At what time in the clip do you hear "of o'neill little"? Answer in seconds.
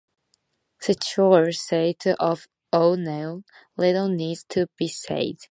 2.19-4.09